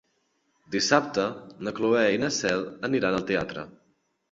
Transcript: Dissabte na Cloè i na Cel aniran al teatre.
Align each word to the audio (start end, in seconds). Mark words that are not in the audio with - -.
Dissabte 0.75 1.25
na 1.67 1.75
Cloè 1.81 2.03
i 2.15 2.23
na 2.25 2.33
Cel 2.39 2.67
aniran 2.91 3.21
al 3.21 3.31
teatre. 3.31 3.71